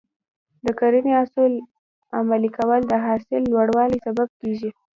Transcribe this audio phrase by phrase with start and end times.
[0.65, 1.53] د کرنې اصول
[2.17, 4.69] عملي کول د حاصل لوړوالي سبب کېږي.